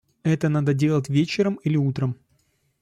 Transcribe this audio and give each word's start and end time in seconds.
Это 0.23 0.49
надо 0.49 0.73
делать 0.73 1.09
вечером 1.09 1.59
или 1.63 1.77
утром! 1.77 2.17